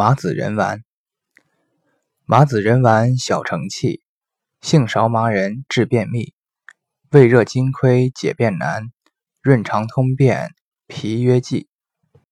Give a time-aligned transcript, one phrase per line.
[0.00, 0.82] 麻子仁丸。
[2.24, 4.02] 麻子仁丸小承气，
[4.62, 6.32] 性少麻仁治便秘，
[7.10, 8.92] 胃热津亏解便难，
[9.42, 10.54] 润肠通便，
[10.86, 11.68] 脾约剂。